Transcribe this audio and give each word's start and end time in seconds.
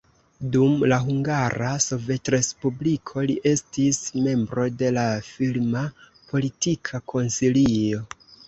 Dum 0.53 0.77
la 0.91 0.97
Hungara 1.01 1.73
Sovetrespubliko 1.87 3.25
li 3.31 3.35
estis 3.51 4.01
membro 4.29 4.67
de 4.81 4.91
la 4.99 5.07
filma 5.29 5.87
politika 6.33 7.07
konsilio. 7.15 8.03